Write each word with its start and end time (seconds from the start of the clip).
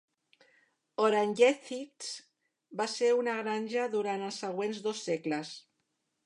"Oranjezicht" 1.07 2.07
va 2.81 2.87
ser 2.95 3.11
una 3.19 3.37
granja 3.43 3.85
durant 3.97 4.25
els 4.31 4.41
següents 4.47 4.81
dos 4.89 5.05
segles. 5.11 5.55